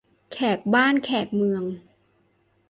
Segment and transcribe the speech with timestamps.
[0.31, 1.63] แขกบ้านแขกเมือง